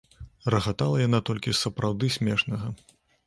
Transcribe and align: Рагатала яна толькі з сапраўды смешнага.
Рагатала 0.53 0.97
яна 1.07 1.19
толькі 1.29 1.53
з 1.55 1.59
сапраўды 1.65 2.05
смешнага. 2.17 2.73